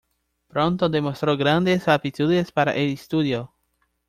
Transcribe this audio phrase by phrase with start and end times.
[0.47, 3.53] Pronto demostró grandes aptitudes para el estudio.